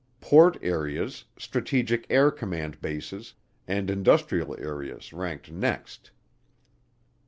[0.19, 3.35] Port areas, Strategic Air Command bases,
[3.67, 6.09] and industrial areas ranked next.